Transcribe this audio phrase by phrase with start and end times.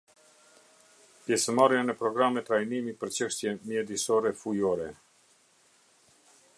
[1.27, 4.91] Pjesëmarrja në programe trajnimi për çështje mjedisorefujore.